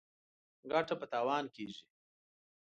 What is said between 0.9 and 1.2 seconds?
په